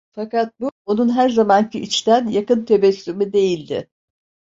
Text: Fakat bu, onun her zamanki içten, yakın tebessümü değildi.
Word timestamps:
Fakat 0.11 0.59
bu, 0.59 0.71
onun 0.85 1.09
her 1.15 1.29
zamanki 1.29 1.79
içten, 1.79 2.27
yakın 2.27 2.65
tebessümü 2.65 3.33
değildi. 3.33 3.89